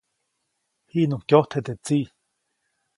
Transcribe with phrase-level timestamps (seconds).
[0.91, 2.09] Jiʼnuŋ kyojtje teʼ tsiʼ.